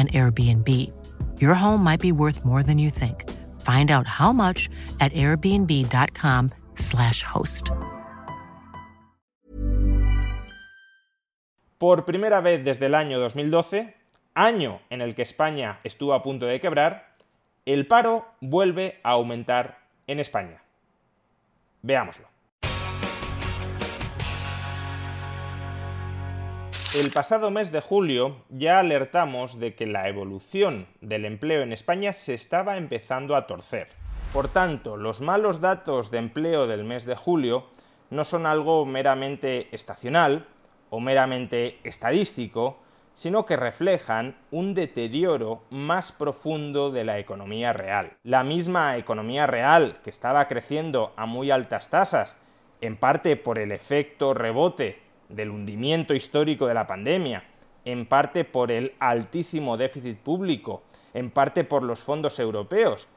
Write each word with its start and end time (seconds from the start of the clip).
an 0.00 0.08
Airbnb. 0.08 0.90
Your 1.38 1.54
home 1.54 1.84
might 1.84 2.00
be 2.00 2.12
worth 2.12 2.44
more 2.44 2.62
than 2.62 2.78
you 2.78 2.90
think. 2.90 3.24
Find 3.60 3.90
out 3.90 4.06
how 4.06 4.32
much 4.32 4.70
at 5.00 5.12
airbnb.com/slash 5.12 7.22
host. 7.22 7.70
Por 11.78 12.04
primera 12.04 12.40
vez 12.40 12.64
desde 12.64 12.86
el 12.86 12.94
año 12.94 13.20
2012, 13.20 13.94
año 14.34 14.80
en 14.90 15.00
el 15.00 15.14
que 15.14 15.22
España 15.22 15.78
estuvo 15.84 16.14
a 16.14 16.22
punto 16.22 16.46
de 16.46 16.60
quebrar, 16.60 17.14
el 17.64 17.86
paro 17.86 18.26
vuelve 18.40 18.98
a 19.02 19.10
aumentar 19.10 19.78
en 20.06 20.20
España. 20.20 20.62
Veámoslo. 21.82 22.28
El 26.92 27.12
pasado 27.12 27.52
mes 27.52 27.70
de 27.70 27.80
julio 27.80 28.38
ya 28.48 28.80
alertamos 28.80 29.60
de 29.60 29.76
que 29.76 29.86
la 29.86 30.08
evolución 30.08 30.88
del 31.00 31.24
empleo 31.24 31.62
en 31.62 31.72
España 31.72 32.12
se 32.12 32.34
estaba 32.34 32.78
empezando 32.78 33.36
a 33.36 33.46
torcer. 33.46 33.86
Por 34.32 34.48
tanto, 34.48 34.96
los 34.96 35.20
malos 35.20 35.60
datos 35.60 36.10
de 36.10 36.18
empleo 36.18 36.66
del 36.66 36.82
mes 36.82 37.04
de 37.04 37.14
julio 37.14 37.68
no 38.10 38.24
son 38.24 38.44
algo 38.44 38.84
meramente 38.86 39.68
estacional 39.70 40.48
o 40.90 40.98
meramente 40.98 41.78
estadístico, 41.84 42.80
sino 43.12 43.46
que 43.46 43.56
reflejan 43.56 44.36
un 44.50 44.74
deterioro 44.74 45.62
más 45.70 46.10
profundo 46.10 46.90
de 46.90 47.04
la 47.04 47.20
economía 47.20 47.72
real. 47.72 48.14
La 48.24 48.42
misma 48.42 48.96
economía 48.96 49.46
real, 49.46 49.98
que 50.02 50.10
estaba 50.10 50.48
creciendo 50.48 51.12
a 51.16 51.26
muy 51.26 51.52
altas 51.52 51.88
tasas, 51.88 52.40
en 52.80 52.96
parte 52.96 53.36
por 53.36 53.60
el 53.60 53.70
efecto 53.70 54.34
rebote 54.34 55.09
del 55.30 55.50
hundimiento 55.50 56.14
histórico 56.14 56.66
de 56.66 56.74
la 56.74 56.86
pandemia, 56.86 57.44
en 57.84 58.06
parte 58.06 58.44
por 58.44 58.70
el 58.70 58.94
altísimo 58.98 59.76
déficit 59.76 60.18
público, 60.18 60.82
en 61.14 61.30
parte 61.30 61.64
por 61.64 61.82
los 61.82 62.00
fondos 62.00 62.38
europeos, 62.38 63.08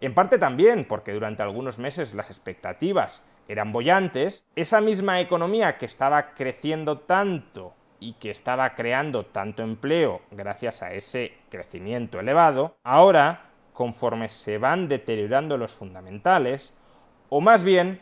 en 0.00 0.14
parte 0.14 0.38
también 0.38 0.84
porque 0.84 1.12
durante 1.12 1.42
algunos 1.42 1.78
meses 1.78 2.14
las 2.14 2.30
expectativas 2.30 3.24
eran 3.48 3.72
bollantes, 3.72 4.44
esa 4.56 4.80
misma 4.80 5.20
economía 5.20 5.78
que 5.78 5.86
estaba 5.86 6.34
creciendo 6.34 6.98
tanto 6.98 7.74
y 8.00 8.12
que 8.14 8.30
estaba 8.30 8.74
creando 8.74 9.26
tanto 9.26 9.62
empleo 9.62 10.20
gracias 10.30 10.82
a 10.82 10.92
ese 10.92 11.32
crecimiento 11.48 12.20
elevado, 12.20 12.76
ahora, 12.84 13.50
conforme 13.72 14.28
se 14.28 14.58
van 14.58 14.88
deteriorando 14.88 15.56
los 15.56 15.74
fundamentales, 15.74 16.74
o 17.28 17.40
más 17.40 17.64
bien, 17.64 18.00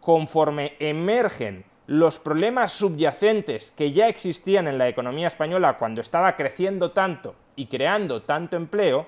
conforme 0.00 0.74
emergen 0.80 1.64
los 1.88 2.18
problemas 2.18 2.72
subyacentes 2.72 3.70
que 3.70 3.92
ya 3.92 4.08
existían 4.08 4.68
en 4.68 4.76
la 4.76 4.88
economía 4.88 5.26
española 5.26 5.78
cuando 5.78 6.02
estaba 6.02 6.36
creciendo 6.36 6.90
tanto 6.90 7.34
y 7.56 7.64
creando 7.64 8.20
tanto 8.24 8.58
empleo, 8.58 9.06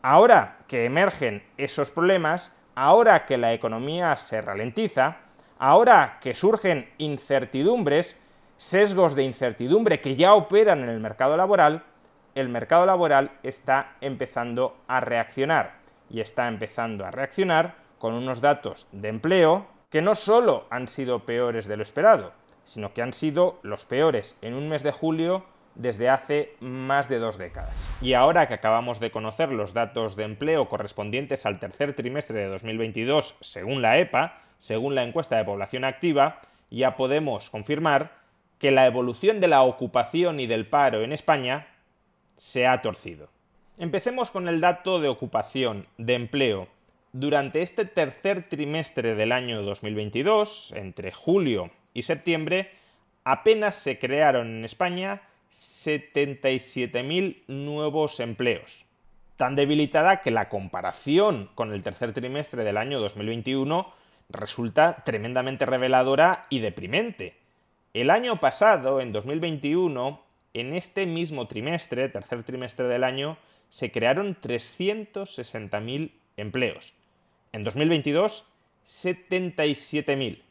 ahora 0.00 0.56
que 0.66 0.86
emergen 0.86 1.42
esos 1.58 1.90
problemas, 1.90 2.52
ahora 2.74 3.26
que 3.26 3.36
la 3.36 3.52
economía 3.52 4.16
se 4.16 4.40
ralentiza, 4.40 5.18
ahora 5.58 6.16
que 6.22 6.32
surgen 6.32 6.88
incertidumbres, 6.96 8.18
sesgos 8.56 9.14
de 9.14 9.24
incertidumbre 9.24 10.00
que 10.00 10.16
ya 10.16 10.32
operan 10.32 10.82
en 10.82 10.88
el 10.88 11.00
mercado 11.00 11.36
laboral, 11.36 11.84
el 12.34 12.48
mercado 12.48 12.86
laboral 12.86 13.32
está 13.42 13.92
empezando 14.00 14.74
a 14.88 15.00
reaccionar 15.00 15.74
y 16.08 16.22
está 16.22 16.48
empezando 16.48 17.04
a 17.04 17.10
reaccionar 17.10 17.74
con 17.98 18.14
unos 18.14 18.40
datos 18.40 18.86
de 18.90 19.08
empleo 19.08 19.79
que 19.90 20.02
no 20.02 20.14
solo 20.14 20.66
han 20.70 20.88
sido 20.88 21.26
peores 21.26 21.66
de 21.66 21.76
lo 21.76 21.82
esperado, 21.82 22.32
sino 22.64 22.94
que 22.94 23.02
han 23.02 23.12
sido 23.12 23.58
los 23.62 23.84
peores 23.84 24.38
en 24.40 24.54
un 24.54 24.68
mes 24.68 24.84
de 24.84 24.92
julio 24.92 25.44
desde 25.74 26.08
hace 26.08 26.54
más 26.60 27.08
de 27.08 27.18
dos 27.18 27.38
décadas. 27.38 27.74
Y 28.00 28.14
ahora 28.14 28.46
que 28.46 28.54
acabamos 28.54 29.00
de 29.00 29.10
conocer 29.10 29.50
los 29.50 29.74
datos 29.74 30.14
de 30.16 30.24
empleo 30.24 30.68
correspondientes 30.68 31.44
al 31.46 31.58
tercer 31.58 31.94
trimestre 31.94 32.38
de 32.38 32.46
2022 32.46 33.36
según 33.40 33.82
la 33.82 33.98
EPA, 33.98 34.40
según 34.58 34.94
la 34.94 35.02
encuesta 35.02 35.36
de 35.36 35.44
población 35.44 35.84
activa, 35.84 36.40
ya 36.70 36.96
podemos 36.96 37.50
confirmar 37.50 38.12
que 38.58 38.70
la 38.70 38.86
evolución 38.86 39.40
de 39.40 39.48
la 39.48 39.62
ocupación 39.62 40.38
y 40.38 40.46
del 40.46 40.66
paro 40.66 41.02
en 41.02 41.12
España 41.12 41.66
se 42.36 42.66
ha 42.66 42.82
torcido. 42.82 43.28
Empecemos 43.78 44.30
con 44.30 44.46
el 44.46 44.60
dato 44.60 45.00
de 45.00 45.08
ocupación, 45.08 45.86
de 45.96 46.14
empleo, 46.14 46.68
durante 47.12 47.62
este 47.62 47.84
tercer 47.84 48.48
trimestre 48.48 49.14
del 49.14 49.32
año 49.32 49.62
2022, 49.62 50.72
entre 50.76 51.10
julio 51.12 51.70
y 51.92 52.02
septiembre, 52.02 52.70
apenas 53.24 53.74
se 53.74 53.98
crearon 53.98 54.46
en 54.58 54.64
España 54.64 55.22
77.000 55.52 57.42
nuevos 57.48 58.20
empleos. 58.20 58.84
Tan 59.36 59.56
debilitada 59.56 60.20
que 60.20 60.30
la 60.30 60.48
comparación 60.48 61.50
con 61.54 61.72
el 61.72 61.82
tercer 61.82 62.12
trimestre 62.12 62.62
del 62.62 62.76
año 62.76 63.00
2021 63.00 63.92
resulta 64.28 65.02
tremendamente 65.04 65.66
reveladora 65.66 66.46
y 66.48 66.60
deprimente. 66.60 67.34
El 67.92 68.10
año 68.10 68.38
pasado, 68.38 69.00
en 69.00 69.12
2021, 69.12 70.22
en 70.54 70.74
este 70.74 71.06
mismo 71.06 71.48
trimestre, 71.48 72.08
tercer 72.08 72.44
trimestre 72.44 72.86
del 72.86 73.02
año, 73.02 73.36
se 73.68 73.90
crearon 73.90 74.36
360.000 74.40 76.12
empleos. 76.36 76.94
En 77.52 77.64
2022, 77.64 78.44
77.000. 78.86 80.42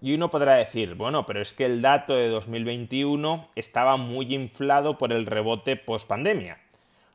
Y 0.00 0.14
uno 0.14 0.30
podrá 0.30 0.54
decir, 0.54 0.94
bueno, 0.94 1.26
pero 1.26 1.40
es 1.40 1.52
que 1.52 1.64
el 1.64 1.82
dato 1.82 2.14
de 2.14 2.28
2021 2.28 3.48
estaba 3.56 3.96
muy 3.96 4.34
inflado 4.34 4.98
por 4.98 5.12
el 5.12 5.26
rebote 5.26 5.76
post-pandemia, 5.76 6.60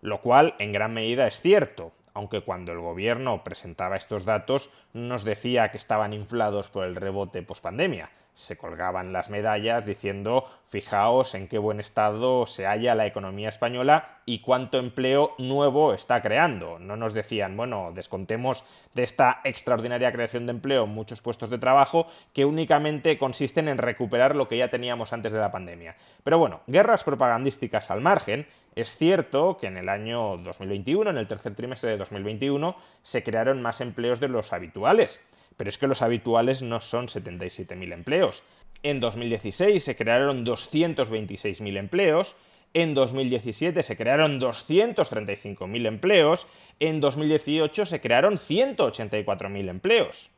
lo 0.02 0.22
cual 0.22 0.56
en 0.60 0.74
gran 0.74 0.94
medida 0.94 1.28
es 1.28 1.40
cierto, 1.40 1.94
aunque 2.14 2.42
cuando 2.42 2.72
el 2.72 2.80
gobierno 2.80 3.44
presentaba 3.44 3.96
estos 3.96 4.26
datos 4.26 4.70
nos 4.94 5.24
decía 5.24 5.72
que 5.72 5.78
estaban 5.78 6.14
inflados 6.14 6.68
por 6.68 6.86
el 6.86 6.96
rebote 6.96 7.42
post-pandemia 7.42 8.10
se 8.34 8.58
colgaban 8.58 9.14
las 9.14 9.30
medallas 9.30 9.86
diciendo 9.86 10.46
fijaos 10.66 11.36
en 11.36 11.48
qué 11.48 11.58
buen 11.58 11.80
estado 11.80 12.46
se 12.46 12.66
halla 12.66 12.96
la 12.96 13.06
economía 13.06 13.50
española 13.50 14.20
y 14.26 14.40
cuánto 14.40 14.78
empleo 14.78 15.36
nuevo 15.38 15.94
está 15.94 16.22
creando. 16.22 16.80
No 16.80 16.96
nos 16.96 17.14
decían, 17.14 17.58
bueno, 17.58 17.92
descontemos 17.94 18.64
de 18.94 19.04
esta 19.04 19.42
extraordinaria 19.44 20.12
creación 20.12 20.46
de 20.46 20.52
empleo 20.52 20.88
muchos 20.88 21.22
puestos 21.22 21.50
de 21.50 21.58
trabajo 21.58 22.08
que 22.34 22.46
únicamente 22.46 23.18
consisten 23.18 23.68
en 23.68 23.78
recuperar 23.78 24.36
lo 24.36 24.48
que 24.48 24.58
ya 24.58 24.70
teníamos 24.70 25.12
antes 25.14 25.34
de 25.34 25.40
la 25.40 25.52
pandemia. 25.52 25.96
Pero 26.24 26.38
bueno, 26.38 26.62
guerras 26.68 27.04
propagandísticas 27.04 27.92
al 27.92 28.02
margen, 28.02 28.48
es 28.76 28.96
cierto 28.96 29.58
que 29.58 29.68
en 29.68 29.78
el 29.78 29.90
año 29.90 30.38
2021, 30.38 31.10
en 31.10 31.18
el 31.18 31.28
tercer 31.28 31.56
trimestre 31.56 31.92
de 31.92 31.98
2021, 31.98 32.78
se 33.02 33.24
crearon 33.24 33.62
más 33.62 33.82
empleos 33.82 34.20
de 34.22 34.30
los 34.30 34.54
habituales 34.54 35.26
pero 35.58 35.70
es 35.70 35.78
que 35.78 35.88
los 35.88 36.02
habituales 36.02 36.62
no 36.62 36.82
son 36.82 37.08
77.000 37.08 37.94
empleos. 37.94 38.44
En 38.84 39.00
2016 39.00 39.84
se 39.84 39.96
crearon 39.96 40.46
226.000 40.46 41.78
empleos, 41.78 42.36
en 42.74 42.94
2017 42.94 43.84
se 43.84 43.98
crearon 43.98 44.40
235.000 44.40 45.88
empleos, 45.88 46.48
en 46.80 47.00
2018 47.00 47.86
se 47.86 48.02
crearon 48.02 48.36
184.000 48.36 49.70
empleos. 49.70 50.32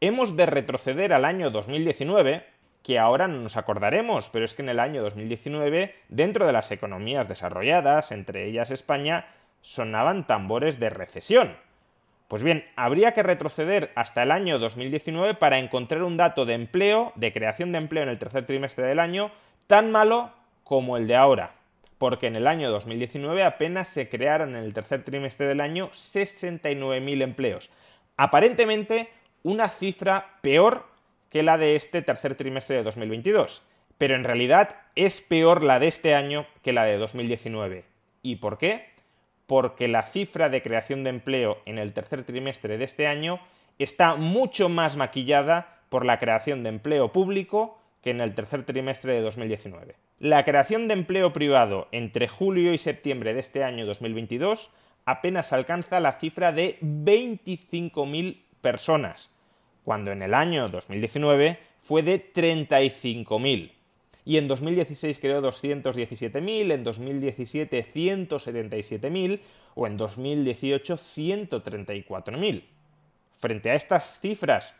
Hemos 0.00 0.36
de 0.36 0.46
retroceder 0.46 1.12
al 1.12 1.24
año 1.24 1.50
2019, 1.50 2.44
que 2.82 2.98
ahora 2.98 3.26
no 3.26 3.40
nos 3.40 3.56
acordaremos, 3.56 4.28
pero 4.28 4.44
es 4.44 4.54
que 4.54 4.62
en 4.62 4.68
el 4.68 4.78
año 4.78 5.02
2019, 5.02 5.94
dentro 6.08 6.46
de 6.46 6.52
las 6.52 6.70
economías 6.70 7.26
desarrolladas, 7.26 8.12
entre 8.12 8.46
ellas 8.46 8.70
España, 8.70 9.26
sonaban 9.62 10.26
tambores 10.26 10.78
de 10.78 10.90
recesión. 10.90 11.56
Pues 12.28 12.42
bien, 12.42 12.64
habría 12.76 13.12
que 13.12 13.22
retroceder 13.22 13.90
hasta 13.94 14.22
el 14.22 14.30
año 14.30 14.58
2019 14.58 15.34
para 15.34 15.58
encontrar 15.58 16.02
un 16.02 16.18
dato 16.18 16.44
de 16.44 16.52
empleo, 16.52 17.12
de 17.16 17.32
creación 17.32 17.72
de 17.72 17.78
empleo 17.78 18.02
en 18.02 18.10
el 18.10 18.18
tercer 18.18 18.44
trimestre 18.44 18.86
del 18.86 18.98
año, 18.98 19.30
tan 19.66 19.90
malo 19.90 20.30
como 20.62 20.98
el 20.98 21.06
de 21.06 21.16
ahora. 21.16 21.54
Porque 21.96 22.26
en 22.26 22.36
el 22.36 22.46
año 22.46 22.70
2019 22.70 23.42
apenas 23.42 23.88
se 23.88 24.10
crearon 24.10 24.56
en 24.56 24.62
el 24.62 24.74
tercer 24.74 25.04
trimestre 25.04 25.46
del 25.46 25.62
año 25.62 25.88
69.000 25.92 27.22
empleos. 27.22 27.70
Aparentemente 28.18 29.08
una 29.42 29.70
cifra 29.70 30.36
peor 30.42 30.84
que 31.30 31.42
la 31.42 31.56
de 31.56 31.76
este 31.76 32.02
tercer 32.02 32.34
trimestre 32.34 32.76
de 32.76 32.82
2022. 32.82 33.62
Pero 33.96 34.14
en 34.14 34.24
realidad 34.24 34.76
es 34.94 35.22
peor 35.22 35.64
la 35.64 35.78
de 35.80 35.88
este 35.88 36.14
año 36.14 36.46
que 36.62 36.74
la 36.74 36.84
de 36.84 36.98
2019. 36.98 37.84
¿Y 38.22 38.36
por 38.36 38.58
qué? 38.58 38.97
Porque 39.48 39.88
la 39.88 40.02
cifra 40.02 40.50
de 40.50 40.62
creación 40.62 41.02
de 41.02 41.10
empleo 41.10 41.58
en 41.64 41.78
el 41.78 41.94
tercer 41.94 42.22
trimestre 42.22 42.76
de 42.76 42.84
este 42.84 43.06
año 43.06 43.40
está 43.78 44.14
mucho 44.14 44.68
más 44.68 44.96
maquillada 44.96 45.80
por 45.88 46.04
la 46.04 46.18
creación 46.18 46.62
de 46.62 46.68
empleo 46.68 47.12
público 47.12 47.78
que 48.02 48.10
en 48.10 48.20
el 48.20 48.34
tercer 48.34 48.64
trimestre 48.64 49.14
de 49.14 49.22
2019. 49.22 49.96
La 50.20 50.44
creación 50.44 50.86
de 50.86 50.92
empleo 50.92 51.32
privado 51.32 51.88
entre 51.92 52.28
julio 52.28 52.74
y 52.74 52.78
septiembre 52.78 53.32
de 53.32 53.40
este 53.40 53.64
año 53.64 53.86
2022 53.86 54.70
apenas 55.06 55.54
alcanza 55.54 55.98
la 55.98 56.18
cifra 56.20 56.52
de 56.52 56.78
25.000 56.82 58.42
personas, 58.60 59.30
cuando 59.82 60.12
en 60.12 60.22
el 60.22 60.34
año 60.34 60.68
2019 60.68 61.58
fue 61.80 62.02
de 62.02 62.32
35.000. 62.34 63.77
Y 64.28 64.36
en 64.36 64.46
2016 64.46 65.20
creó 65.20 65.40
217.000, 65.40 66.74
en 66.74 66.84
2017 66.84 67.86
177.000 67.94 69.40
o 69.74 69.86
en 69.86 69.96
2018 69.96 70.96
134.000. 70.98 72.64
Frente 73.32 73.70
a 73.70 73.74
estas 73.74 74.20
cifras 74.20 74.74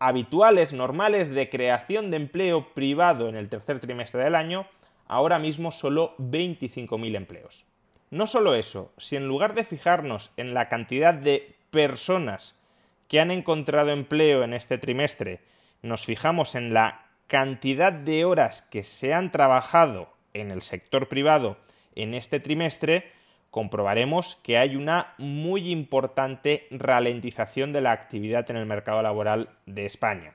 habituales, 0.00 0.72
normales 0.72 1.28
de 1.28 1.48
creación 1.48 2.10
de 2.10 2.16
empleo 2.16 2.74
privado 2.74 3.28
en 3.28 3.36
el 3.36 3.48
tercer 3.48 3.78
trimestre 3.78 4.24
del 4.24 4.34
año, 4.34 4.66
ahora 5.06 5.38
mismo 5.38 5.70
solo 5.70 6.16
25.000 6.18 7.14
empleos. 7.14 7.64
No 8.10 8.26
solo 8.26 8.56
eso, 8.56 8.92
si 8.98 9.14
en 9.14 9.28
lugar 9.28 9.54
de 9.54 9.62
fijarnos 9.62 10.32
en 10.36 10.54
la 10.54 10.68
cantidad 10.68 11.14
de 11.14 11.54
personas 11.70 12.58
que 13.06 13.20
han 13.20 13.30
encontrado 13.30 13.92
empleo 13.92 14.42
en 14.42 14.54
este 14.54 14.76
trimestre, 14.76 15.38
nos 15.82 16.04
fijamos 16.04 16.56
en 16.56 16.74
la 16.74 17.11
cantidad 17.32 17.94
de 17.94 18.26
horas 18.26 18.60
que 18.60 18.84
se 18.84 19.14
han 19.14 19.32
trabajado 19.32 20.12
en 20.34 20.50
el 20.50 20.60
sector 20.60 21.08
privado 21.08 21.56
en 21.94 22.12
este 22.12 22.40
trimestre, 22.40 23.10
comprobaremos 23.50 24.36
que 24.44 24.58
hay 24.58 24.76
una 24.76 25.14
muy 25.16 25.70
importante 25.70 26.66
ralentización 26.70 27.72
de 27.72 27.80
la 27.80 27.92
actividad 27.92 28.50
en 28.50 28.58
el 28.58 28.66
mercado 28.66 29.00
laboral 29.00 29.48
de 29.64 29.86
España. 29.86 30.34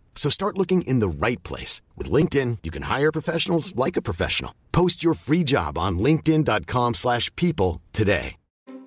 So 0.15 0.29
start 0.29 0.57
looking 0.57 0.83
in 0.83 0.99
the 0.99 1.09
right 1.09 1.41
place. 1.41 1.81
With 1.97 2.11
LinkedIn, 2.11 2.59
you 2.61 2.69
can 2.69 2.83
hire 2.83 3.11
professionals 3.11 3.75
like 3.75 3.97
a 3.97 4.01
professional. 4.01 4.53
Post 4.71 5.03
your 5.03 5.15
free 5.15 5.43
job 5.43 5.77
on 5.79 5.97
linkedin.com 5.97 6.93
slash 6.93 7.35
people 7.35 7.81
today. 7.91 8.35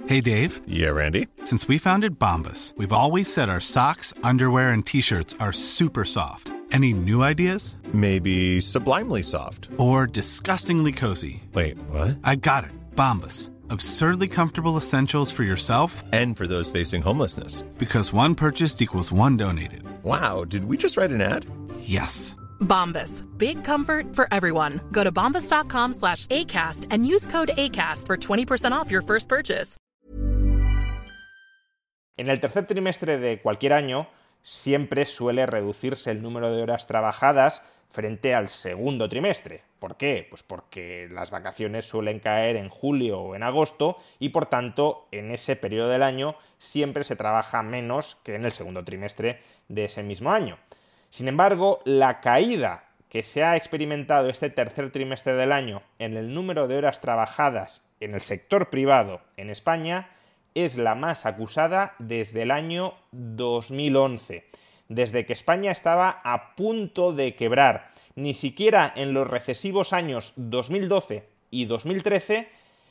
Hey, 0.07 0.21
Dave. 0.21 0.61
Yeah, 0.67 0.91
Randy. 0.91 1.29
Since 1.45 1.67
we 1.67 1.79
founded 1.79 2.19
Bombus, 2.19 2.75
we've 2.77 2.93
always 2.93 3.33
said 3.33 3.49
our 3.49 3.61
socks, 3.61 4.13
underwear, 4.23 4.69
and 4.71 4.85
T-shirts 4.85 5.35
are 5.41 5.53
super 5.53 6.05
soft. 6.05 6.53
Any 6.73 6.93
new 6.93 7.23
ideas? 7.23 7.77
Maybe 7.95 8.61
sublimely 8.61 9.23
soft. 9.23 9.71
Or 9.79 10.07
disgustingly 10.07 10.93
cozy. 10.93 11.43
Wait, 11.55 11.79
what? 11.89 12.19
I 12.23 12.37
got 12.37 12.65
it. 12.65 12.73
Bombus. 12.95 13.51
Absurdly 13.71 14.29
comfortable 14.29 14.77
essentials 14.77 15.33
for 15.33 15.45
yourself 15.45 16.03
and 16.13 16.37
for 16.37 16.47
those 16.47 16.71
facing 16.71 17.03
homelessness. 17.03 17.63
Because 17.79 18.13
one 18.13 18.35
purchased 18.35 18.83
equals 18.83 19.13
one 19.13 19.37
donated. 19.37 19.85
Wow, 20.03 20.45
did 20.45 20.65
we 20.65 20.77
just 20.77 20.97
write 20.97 21.13
an 21.13 21.21
ad? 21.21 21.47
Yes. 21.79 22.37
Bombas. 22.61 23.25
Big 23.39 23.63
comfort 23.65 24.15
for 24.15 24.27
everyone. 24.33 24.81
Go 24.91 25.05
to 25.05 25.13
bombas.com 25.13 25.93
slash 25.93 26.27
ACAST 26.27 26.87
and 26.91 27.07
use 27.07 27.27
code 27.27 27.53
ACAST 27.57 28.07
for 28.07 28.17
20% 28.17 28.73
off 28.73 28.91
your 28.91 29.03
first 29.03 29.29
purchase. 29.29 29.77
En 32.17 32.29
el 32.29 32.39
tercer 32.39 32.65
trimestre 32.67 33.19
de 33.19 33.43
cualquier 33.43 33.73
año, 33.73 34.07
siempre 34.43 35.05
suele 35.05 35.47
reducirse 35.47 36.13
el 36.13 36.23
número 36.23 36.53
de 36.53 36.63
horas 36.63 36.87
trabajadas 36.87 37.63
frente 37.95 38.35
al 38.35 38.49
segundo 38.49 39.09
trimestre. 39.09 39.63
¿Por 39.79 39.97
qué? 39.97 40.27
Pues 40.29 40.43
porque 40.43 41.07
las 41.13 41.31
vacaciones 41.31 41.87
suelen 41.87 42.19
caer 42.19 42.57
en 42.57 42.69
julio 42.69 43.21
o 43.21 43.37
en 43.37 43.45
agosto 43.45 43.99
y 44.19 44.31
por 44.31 44.47
tanto 44.47 45.07
en 45.13 45.31
ese 45.31 45.55
periodo 45.55 45.91
del 45.91 46.03
año 46.03 46.35
siempre 46.59 47.05
se 47.05 47.15
trabaja 47.15 47.63
menos 47.63 48.17
que 48.25 48.35
en 48.35 48.45
el 48.45 48.51
segundo 48.51 48.85
trimestre 48.85 49.39
de 49.69 49.85
ese 49.85 50.03
mismo 50.03 50.33
año. 50.33 50.59
Sin 51.09 51.29
embargo, 51.29 51.83
la 51.85 52.21
caída 52.21 52.89
que 53.09 53.23
se 53.23 53.45
ha 53.45 53.55
experimentado 53.55 54.29
este 54.29 54.51
tercer 54.51 54.91
trimestre 54.91 55.35
del 55.35 55.53
año 55.53 55.81
en 56.01 56.17
el 56.17 56.35
número 56.35 56.67
de 56.67 56.77
horas 56.77 57.01
trabajadas 57.01 57.95
en 58.01 58.15
el 58.15 58.23
sector 58.23 58.71
privado 58.71 59.21
en 59.37 59.51
España 59.51 60.11
es 60.57 60.77
la 60.77 60.97
más 60.97 61.27
acusada 61.27 61.95
desde 62.01 62.43
el 62.43 62.51
año 62.51 62.95
2011 63.13 64.49
desde 64.89 65.27
que 65.27 65.33
España 65.33 65.73
estaba 65.73 66.21
a 66.25 66.55
punto 66.55 67.13
de 67.13 67.35
quebrar. 67.35 67.93
Ni 68.15 68.35
siquiera 68.35 68.93
en 68.95 69.13
los 69.13 69.27
recesivos 69.27 69.93
años 69.93 70.33
2012 70.37 71.29
y 71.51 71.65
2013 71.67 72.49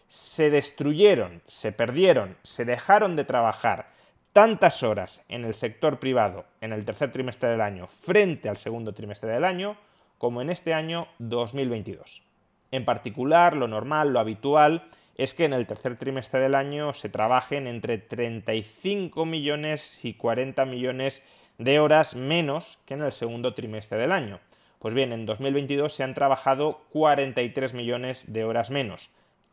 se 0.10 0.50
destruyeron, 0.50 1.42
se 1.48 1.72
perdieron, 1.72 2.38
se 2.44 2.66
dejaron 2.66 3.16
de 3.16 3.26
trabajar 3.26 3.88
tantas 4.34 4.84
horas 4.84 5.24
en 5.30 5.46
el 5.46 5.54
sector 5.54 6.00
privado 6.00 6.46
en 6.60 6.74
el 6.74 6.86
tercer 6.86 7.12
trimestre 7.12 7.50
del 7.50 7.62
año 7.62 7.88
frente 7.88 8.50
al 8.50 8.58
segundo 8.58 8.94
trimestre 8.94 9.32
del 9.32 9.46
año 9.46 9.78
como 10.18 10.42
en 10.42 10.50
este 10.50 10.74
año 10.74 11.08
2022. 11.20 12.24
En 12.72 12.86
particular, 12.86 13.56
lo 13.56 13.68
normal, 13.68 14.14
lo 14.14 14.20
habitual, 14.20 14.90
es 15.16 15.34
que 15.34 15.46
en 15.46 15.54
el 15.54 15.68
tercer 15.68 15.98
trimestre 15.98 16.40
del 16.40 16.56
año 16.56 16.94
se 16.94 17.10
trabajen 17.10 17.68
entre 17.68 18.00
35 18.00 19.26
millones 19.26 20.04
y 20.04 20.16
40 20.16 20.66
millones 20.66 21.24
de 21.58 21.80
horas 21.80 22.16
menos 22.16 22.80
que 22.86 22.94
en 22.94 23.04
el 23.04 23.12
segundo 23.12 23.54
trimestre 23.54 23.98
del 23.98 24.12
año. 24.12 24.40
Pues 24.80 24.94
bien, 24.94 25.14
en 25.14 25.26
2022 25.26 25.94
se 25.94 26.04
han 26.04 26.14
trabajado 26.14 26.82
43 26.92 27.74
millones 27.74 28.34
de 28.34 28.44
horas 28.44 28.70
menos, 28.70 29.10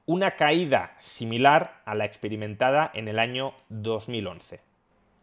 una 0.06 0.32
caída 0.32 0.94
similar 0.98 1.80
a 1.84 1.94
la 1.94 2.04
experimentada 2.04 2.90
en 2.94 3.06
el 3.06 3.18
año 3.18 3.54
2011. 3.68 4.60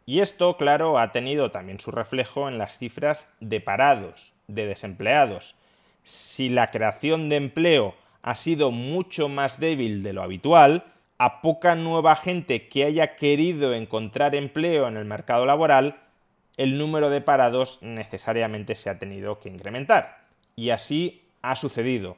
Y 0.06 0.22
esto, 0.22 0.56
claro, 0.56 0.98
ha 0.98 1.12
tenido 1.12 1.52
también 1.52 1.82
su 1.82 1.92
reflejo 1.92 2.48
en 2.48 2.58
las 2.58 2.80
cifras 2.80 3.34
de 3.42 3.60
parados, 3.60 4.34
de 4.48 4.66
desempleados. 4.66 5.56
Si 6.04 6.48
la 6.48 6.72
creación 6.72 7.28
de 7.28 7.36
empleo 7.36 7.96
ha 8.22 8.36
sido 8.36 8.72
mucho 8.72 9.28
más 9.28 9.60
débil 9.60 10.04
de 10.04 10.14
lo 10.14 10.24
habitual, 10.24 10.86
a 11.18 11.42
poca 11.42 11.76
nueva 11.76 12.16
gente 12.16 12.70
que 12.70 12.86
haya 12.86 13.16
querido 13.16 13.74
encontrar 13.74 14.36
empleo 14.36 14.88
en 14.88 14.96
el 14.96 15.04
mercado 15.04 15.46
laboral, 15.46 15.98
el 16.58 16.78
número 16.78 17.10
de 17.10 17.22
parados 17.22 17.80
necesariamente 17.82 18.76
se 18.76 18.90
ha 18.90 19.00
tenido 19.00 19.40
que 19.40 19.50
incrementar. 19.50 20.26
Y 20.56 20.72
así 20.72 21.24
ha 21.42 21.56
sucedido. 21.56 22.18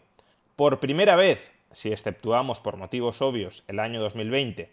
Por 0.56 0.80
primera 0.80 1.16
vez, 1.16 1.54
si 1.72 1.92
exceptuamos 1.92 2.60
por 2.60 2.78
motivos 2.78 3.22
obvios 3.22 3.64
el 3.68 3.80
año 3.80 4.02
2020, 4.02 4.72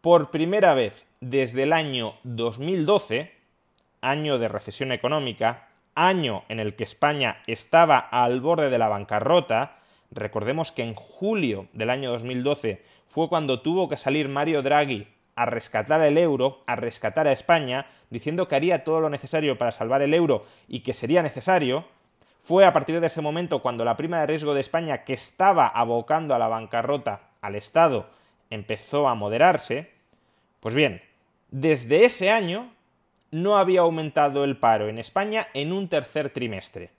por 0.00 0.30
primera 0.30 0.74
vez 0.74 1.06
desde 1.20 1.64
el 1.64 1.72
año 1.72 2.14
2012, 2.22 3.32
año 4.00 4.38
de 4.38 4.48
recesión 4.48 4.92
económica, 4.92 5.68
año 5.94 6.44
en 6.48 6.60
el 6.60 6.74
que 6.74 6.84
España 6.84 7.42
estaba 7.46 7.98
al 7.98 8.40
borde 8.40 8.70
de 8.70 8.78
la 8.78 8.88
bancarrota, 8.88 9.78
recordemos 10.10 10.72
que 10.72 10.82
en 10.82 10.94
julio 10.94 11.68
del 11.72 11.90
año 11.90 12.10
2012 12.10 12.84
fue 13.08 13.28
cuando 13.28 13.60
tuvo 13.60 13.88
que 13.88 13.96
salir 13.96 14.28
Mario 14.28 14.62
Draghi 14.62 15.06
a 15.34 15.46
rescatar 15.46 16.00
el 16.02 16.18
euro, 16.18 16.62
a 16.66 16.76
rescatar 16.76 17.26
a 17.26 17.32
España, 17.32 17.86
diciendo 18.10 18.48
que 18.48 18.56
haría 18.56 18.84
todo 18.84 19.00
lo 19.00 19.10
necesario 19.10 19.58
para 19.58 19.72
salvar 19.72 20.02
el 20.02 20.14
euro 20.14 20.46
y 20.68 20.80
que 20.80 20.92
sería 20.92 21.22
necesario, 21.22 21.84
fue 22.42 22.64
a 22.64 22.72
partir 22.72 23.00
de 23.00 23.06
ese 23.06 23.22
momento 23.22 23.62
cuando 23.62 23.84
la 23.84 23.96
prima 23.96 24.20
de 24.20 24.26
riesgo 24.26 24.54
de 24.54 24.60
España, 24.60 25.04
que 25.04 25.14
estaba 25.14 25.68
abocando 25.68 26.34
a 26.34 26.38
la 26.38 26.48
bancarrota 26.48 27.20
al 27.40 27.54
Estado, 27.54 28.10
empezó 28.50 29.08
a 29.08 29.14
moderarse. 29.14 29.90
Pues 30.60 30.74
bien, 30.74 31.02
desde 31.50 32.04
ese 32.04 32.30
año 32.30 32.72
no 33.30 33.56
había 33.56 33.80
aumentado 33.80 34.44
el 34.44 34.56
paro 34.56 34.88
en 34.88 34.98
España 34.98 35.48
en 35.54 35.72
un 35.72 35.88
tercer 35.88 36.30
trimestre. 36.30 36.90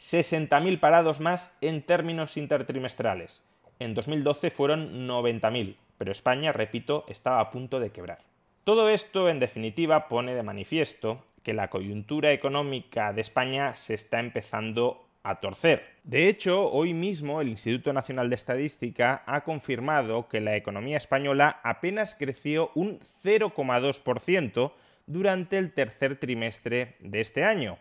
60.000 0.00 0.80
parados 0.80 1.20
más 1.20 1.56
en 1.60 1.82
términos 1.82 2.36
intertrimestrales. 2.36 3.44
En 3.78 3.94
2012 3.94 4.50
fueron 4.50 5.08
90.000, 5.08 5.76
pero 5.98 6.12
España, 6.12 6.52
repito, 6.52 7.04
estaba 7.08 7.40
a 7.40 7.50
punto 7.50 7.80
de 7.80 7.90
quebrar. 7.90 8.18
Todo 8.64 8.88
esto, 8.88 9.28
en 9.28 9.40
definitiva, 9.40 10.08
pone 10.08 10.34
de 10.34 10.42
manifiesto 10.42 11.24
que 11.42 11.52
la 11.52 11.68
coyuntura 11.68 12.32
económica 12.32 13.12
de 13.12 13.20
España 13.20 13.76
se 13.76 13.94
está 13.94 14.20
empezando 14.20 15.04
a 15.22 15.40
torcer. 15.40 15.82
De 16.04 16.28
hecho, 16.28 16.70
hoy 16.70 16.94
mismo 16.94 17.40
el 17.40 17.48
Instituto 17.48 17.92
Nacional 17.92 18.28
de 18.28 18.36
Estadística 18.36 19.22
ha 19.26 19.42
confirmado 19.42 20.28
que 20.28 20.40
la 20.40 20.56
economía 20.56 20.98
española 20.98 21.60
apenas 21.62 22.14
creció 22.14 22.70
un 22.74 23.00
0,2% 23.22 24.72
durante 25.06 25.58
el 25.58 25.72
tercer 25.72 26.16
trimestre 26.16 26.96
de 27.00 27.20
este 27.20 27.44
año. 27.44 27.78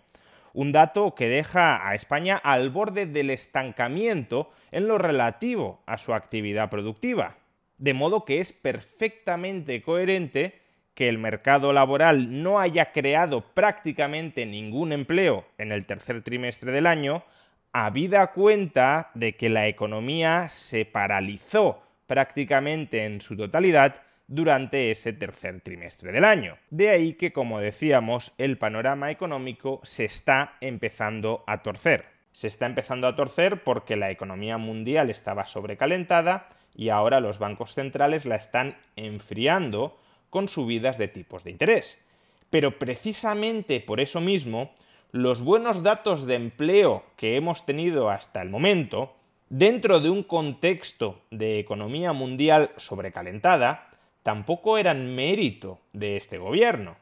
Un 0.53 0.71
dato 0.71 1.15
que 1.15 1.27
deja 1.27 1.87
a 1.87 1.95
España 1.95 2.37
al 2.37 2.69
borde 2.69 3.07
del 3.07 3.31
estancamiento 3.31 4.51
en 4.71 4.87
lo 4.87 4.99
relativo 4.99 5.81
a 5.87 5.97
su 5.97 6.13
actividad 6.13 6.69
productiva. 6.69 7.37
De 7.79 7.95
modo 7.95 8.23
que 8.23 8.39
es 8.39 8.53
perfectamente 8.53 9.81
coherente 9.81 10.61
que 10.93 11.09
el 11.09 11.17
mercado 11.17 11.73
laboral 11.73 12.43
no 12.43 12.59
haya 12.59 12.91
creado 12.91 13.41
prácticamente 13.41 14.45
ningún 14.45 14.91
empleo 14.93 15.45
en 15.57 15.71
el 15.71 15.87
tercer 15.87 16.21
trimestre 16.21 16.71
del 16.71 16.85
año, 16.85 17.23
habida 17.71 18.27
cuenta 18.27 19.09
de 19.15 19.35
que 19.35 19.49
la 19.49 19.67
economía 19.67 20.49
se 20.49 20.85
paralizó 20.85 21.81
prácticamente 22.05 23.05
en 23.05 23.21
su 23.21 23.35
totalidad 23.35 24.03
durante 24.27 24.91
ese 24.91 25.13
tercer 25.13 25.61
trimestre 25.61 26.11
del 26.11 26.25
año. 26.25 26.57
De 26.69 26.89
ahí 26.89 27.13
que, 27.13 27.33
como 27.33 27.59
decíamos, 27.59 28.33
el 28.37 28.57
panorama 28.57 29.11
económico 29.11 29.79
se 29.83 30.05
está 30.05 30.55
empezando 30.61 31.43
a 31.47 31.61
torcer. 31.61 32.05
Se 32.31 32.47
está 32.47 32.65
empezando 32.65 33.07
a 33.07 33.15
torcer 33.15 33.63
porque 33.63 33.95
la 33.95 34.09
economía 34.09 34.57
mundial 34.57 35.09
estaba 35.09 35.45
sobrecalentada 35.45 36.49
y 36.75 36.89
ahora 36.89 37.19
los 37.19 37.37
bancos 37.37 37.73
centrales 37.73 38.25
la 38.25 38.35
están 38.35 38.75
enfriando 38.95 39.99
con 40.29 40.47
subidas 40.47 40.97
de 40.97 41.07
tipos 41.07 41.43
de 41.43 41.51
interés. 41.51 42.03
Pero 42.49 42.79
precisamente 42.79 43.79
por 43.79 43.99
eso 43.99 44.19
mismo, 44.19 44.71
los 45.11 45.41
buenos 45.41 45.83
datos 45.83 46.25
de 46.25 46.35
empleo 46.35 47.03
que 47.17 47.35
hemos 47.35 47.67
tenido 47.67 48.09
hasta 48.09 48.41
el 48.41 48.49
momento, 48.49 49.15
dentro 49.49 49.99
de 49.99 50.09
un 50.09 50.23
contexto 50.23 51.21
de 51.29 51.59
economía 51.59 52.13
mundial 52.13 52.71
sobrecalentada, 52.77 53.89
tampoco 54.23 54.77
eran 54.77 55.15
mérito 55.15 55.79
de 55.91 56.17
este 56.17 56.37
gobierno. 56.37 56.95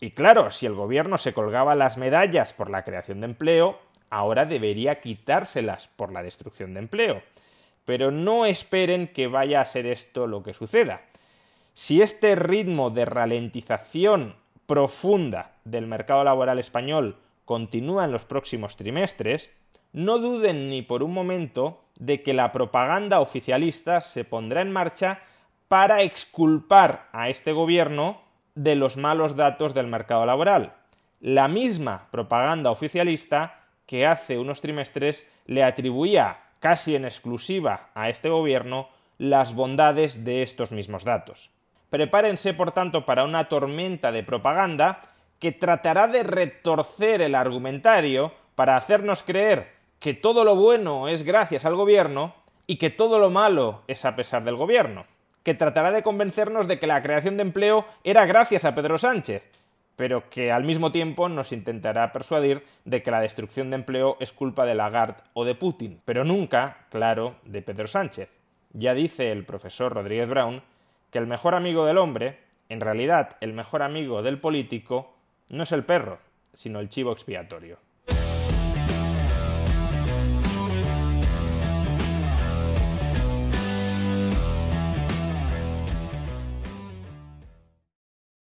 Y 0.00 0.12
claro, 0.12 0.50
si 0.50 0.66
el 0.66 0.74
gobierno 0.74 1.18
se 1.18 1.32
colgaba 1.32 1.74
las 1.74 1.96
medallas 1.96 2.52
por 2.52 2.70
la 2.70 2.84
creación 2.84 3.20
de 3.20 3.26
empleo, 3.26 3.78
ahora 4.10 4.46
debería 4.46 5.00
quitárselas 5.00 5.88
por 5.88 6.12
la 6.12 6.22
destrucción 6.22 6.74
de 6.74 6.80
empleo. 6.80 7.22
Pero 7.84 8.10
no 8.10 8.46
esperen 8.46 9.08
que 9.08 9.26
vaya 9.26 9.60
a 9.60 9.66
ser 9.66 9.86
esto 9.86 10.26
lo 10.26 10.42
que 10.42 10.54
suceda. 10.54 11.02
Si 11.74 12.00
este 12.00 12.36
ritmo 12.36 12.90
de 12.90 13.04
ralentización 13.04 14.36
profunda 14.66 15.52
del 15.64 15.86
mercado 15.86 16.22
laboral 16.24 16.58
español 16.58 17.16
continúa 17.44 18.04
en 18.04 18.12
los 18.12 18.24
próximos 18.24 18.76
trimestres, 18.76 19.50
no 19.92 20.18
duden 20.18 20.68
ni 20.68 20.82
por 20.82 21.02
un 21.02 21.14
momento 21.14 21.80
de 21.96 22.22
que 22.22 22.34
la 22.34 22.52
propaganda 22.52 23.20
oficialista 23.20 24.00
se 24.00 24.24
pondrá 24.24 24.60
en 24.60 24.70
marcha 24.70 25.22
para 25.68 26.00
exculpar 26.00 27.08
a 27.12 27.28
este 27.28 27.52
gobierno 27.52 28.22
de 28.54 28.74
los 28.74 28.96
malos 28.96 29.36
datos 29.36 29.74
del 29.74 29.86
mercado 29.86 30.24
laboral. 30.24 30.72
La 31.20 31.46
misma 31.46 32.08
propaganda 32.10 32.70
oficialista 32.70 33.66
que 33.86 34.06
hace 34.06 34.38
unos 34.38 34.62
trimestres 34.62 35.30
le 35.46 35.62
atribuía 35.62 36.40
casi 36.58 36.96
en 36.96 37.04
exclusiva 37.04 37.90
a 37.94 38.08
este 38.08 38.30
gobierno 38.30 38.88
las 39.18 39.54
bondades 39.54 40.24
de 40.24 40.42
estos 40.42 40.72
mismos 40.72 41.04
datos. 41.04 41.50
Prepárense, 41.90 42.54
por 42.54 42.72
tanto, 42.72 43.04
para 43.04 43.24
una 43.24 43.48
tormenta 43.48 44.10
de 44.10 44.22
propaganda 44.22 45.02
que 45.38 45.52
tratará 45.52 46.08
de 46.08 46.22
retorcer 46.22 47.20
el 47.20 47.34
argumentario 47.34 48.32
para 48.54 48.76
hacernos 48.76 49.22
creer 49.22 49.72
que 49.98 50.14
todo 50.14 50.44
lo 50.44 50.54
bueno 50.54 51.08
es 51.08 51.24
gracias 51.24 51.64
al 51.64 51.76
gobierno 51.76 52.34
y 52.66 52.76
que 52.76 52.90
todo 52.90 53.18
lo 53.18 53.30
malo 53.30 53.82
es 53.86 54.04
a 54.04 54.16
pesar 54.16 54.44
del 54.44 54.56
gobierno 54.56 55.06
que 55.42 55.54
tratará 55.54 55.92
de 55.92 56.02
convencernos 56.02 56.68
de 56.68 56.78
que 56.78 56.86
la 56.86 57.02
creación 57.02 57.36
de 57.36 57.42
empleo 57.42 57.86
era 58.04 58.26
gracias 58.26 58.64
a 58.64 58.74
Pedro 58.74 58.98
Sánchez, 58.98 59.42
pero 59.96 60.30
que 60.30 60.52
al 60.52 60.64
mismo 60.64 60.92
tiempo 60.92 61.28
nos 61.28 61.52
intentará 61.52 62.12
persuadir 62.12 62.64
de 62.84 63.02
que 63.02 63.10
la 63.10 63.20
destrucción 63.20 63.70
de 63.70 63.76
empleo 63.76 64.16
es 64.20 64.32
culpa 64.32 64.64
de 64.66 64.74
Lagarde 64.74 65.22
o 65.32 65.44
de 65.44 65.54
Putin, 65.54 66.00
pero 66.04 66.24
nunca, 66.24 66.86
claro, 66.90 67.36
de 67.44 67.62
Pedro 67.62 67.86
Sánchez. 67.86 68.30
Ya 68.72 68.94
dice 68.94 69.32
el 69.32 69.44
profesor 69.44 69.92
Rodríguez 69.94 70.28
Brown 70.28 70.62
que 71.10 71.18
el 71.18 71.26
mejor 71.26 71.54
amigo 71.54 71.86
del 71.86 71.98
hombre, 71.98 72.38
en 72.68 72.80
realidad 72.80 73.36
el 73.40 73.54
mejor 73.54 73.82
amigo 73.82 74.22
del 74.22 74.38
político, 74.38 75.14
no 75.48 75.62
es 75.62 75.72
el 75.72 75.84
perro, 75.84 76.18
sino 76.52 76.80
el 76.80 76.90
chivo 76.90 77.12
expiatorio. 77.12 77.78